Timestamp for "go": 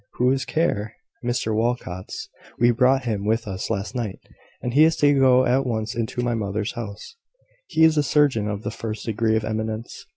5.13-5.45